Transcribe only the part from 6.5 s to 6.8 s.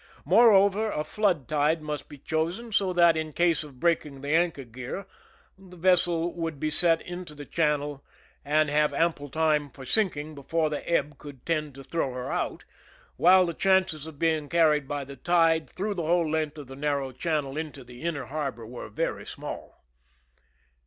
be